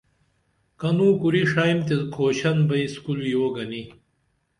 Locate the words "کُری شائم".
1.21-1.79